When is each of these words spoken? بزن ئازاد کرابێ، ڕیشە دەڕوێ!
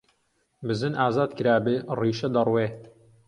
بزن 0.67 0.93
ئازاد 1.01 1.31
کرابێ، 1.37 1.75
ڕیشە 1.99 2.29
دەڕوێ! 2.35 2.67